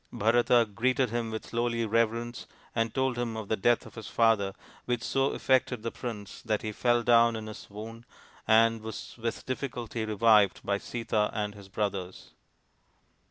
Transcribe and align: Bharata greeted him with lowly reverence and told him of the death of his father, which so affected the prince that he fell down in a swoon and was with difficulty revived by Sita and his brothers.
Bharata 0.11 0.67
greeted 0.73 1.11
him 1.11 1.29
with 1.29 1.53
lowly 1.53 1.85
reverence 1.85 2.47
and 2.73 2.91
told 2.91 3.19
him 3.19 3.37
of 3.37 3.49
the 3.49 3.55
death 3.55 3.85
of 3.85 3.93
his 3.93 4.07
father, 4.07 4.55
which 4.85 5.03
so 5.03 5.25
affected 5.25 5.83
the 5.83 5.91
prince 5.91 6.41
that 6.41 6.63
he 6.63 6.71
fell 6.71 7.03
down 7.03 7.35
in 7.35 7.47
a 7.47 7.53
swoon 7.53 8.03
and 8.47 8.81
was 8.81 9.15
with 9.19 9.45
difficulty 9.45 10.03
revived 10.03 10.61
by 10.63 10.79
Sita 10.79 11.29
and 11.35 11.53
his 11.53 11.69
brothers. 11.69 12.31